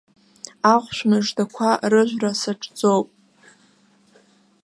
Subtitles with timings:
[0.73, 3.07] Ахәшә мыждақәа рыжәра саҿӡоуп.